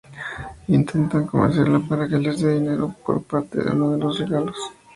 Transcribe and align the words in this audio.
Intentan 0.69 1.27
convencerla 1.27 1.79
para 1.87 2.07
que 2.07 2.17
les 2.17 2.39
de 2.41 2.55
dinero 2.55 2.91
por 3.05 3.21
parte 3.21 3.63
de 3.63 3.69
uno 3.69 3.91
de 3.91 3.99
los 3.99 4.17
"regalos". 4.17 4.57